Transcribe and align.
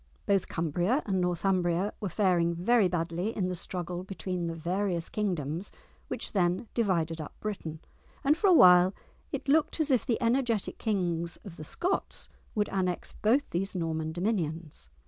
Both 0.25 0.47
Cumbria 0.47 1.03
and 1.05 1.21
Northumbria 1.21 1.93
were 1.99 2.09
faring 2.09 2.55
very 2.55 2.87
badly 2.87 3.37
in 3.37 3.49
the 3.49 3.55
struggle 3.55 4.03
between 4.03 4.47
the 4.47 4.55
various 4.55 5.09
kingdoms 5.09 5.71
which 6.07 6.31
then 6.31 6.67
divided 6.73 7.21
up 7.21 7.39
Britain, 7.39 7.81
and 8.23 8.35
for 8.35 8.47
a 8.47 8.53
while 8.55 8.95
it 9.31 9.47
looked 9.47 9.79
as 9.79 9.91
if 9.91 10.03
the 10.03 10.19
energetic 10.19 10.79
kings 10.79 11.37
of 11.45 11.55
the 11.55 11.63
Scots 11.63 12.29
would 12.55 12.67
annex 12.69 13.13
both 13.13 13.51
these 13.51 13.75
northern 13.75 14.11
dominions. 14.11 14.89